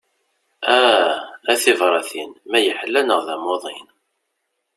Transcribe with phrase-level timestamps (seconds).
[0.75, 1.11] Aah,
[1.51, 3.87] a tibratin, ma yeḥla neɣ d amuḍin?